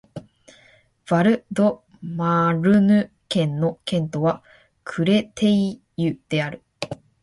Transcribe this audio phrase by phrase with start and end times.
[1.05, 4.41] ヴァル＝ド＝マルヌ県の県都は
[4.83, 6.63] クレテイユである